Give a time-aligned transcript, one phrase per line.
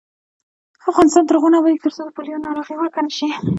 [0.91, 3.29] افغانستان تر هغو نه ابادیږي، ترڅو د پولیو ناروغي ورکه نشي.